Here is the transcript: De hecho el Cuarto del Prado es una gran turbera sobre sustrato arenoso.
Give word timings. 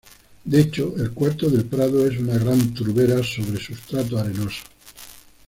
De 0.45 0.59
hecho 0.59 0.95
el 0.97 1.11
Cuarto 1.11 1.47
del 1.47 1.63
Prado 1.65 2.07
es 2.07 2.17
una 2.17 2.35
gran 2.39 2.73
turbera 2.73 3.21
sobre 3.23 3.59
sustrato 3.61 4.17
arenoso. 4.17 4.63